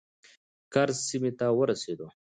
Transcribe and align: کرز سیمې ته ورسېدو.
کرز 0.73 0.97
سیمې 1.07 1.31
ته 1.39 1.45
ورسېدو. 1.57 2.07